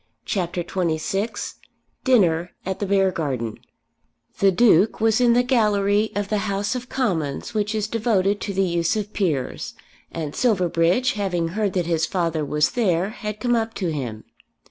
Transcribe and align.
CHAPTER 0.25 0.63
XXVI 0.63 1.57
Dinner 2.03 2.53
at 2.65 2.79
the 2.79 2.87
Beargarden 2.87 3.59
The 4.39 4.51
Duke 4.51 4.99
was 4.99 5.21
in 5.21 5.33
the 5.33 5.43
gallery 5.43 6.11
of 6.15 6.27
the 6.29 6.39
House 6.49 6.73
of 6.73 6.89
Commons 6.89 7.53
which 7.53 7.75
is 7.75 7.87
devoted 7.87 8.41
to 8.41 8.51
the 8.51 8.63
use 8.65 8.95
of 8.95 9.13
peers, 9.13 9.75
and 10.11 10.35
Silverbridge, 10.35 11.11
having 11.11 11.49
heard 11.49 11.73
that 11.73 11.85
his 11.85 12.07
father 12.07 12.43
was 12.43 12.71
there, 12.71 13.09
had 13.11 13.39
come 13.39 13.53
up 13.55 13.75
to 13.75 13.91
him. 13.91 14.23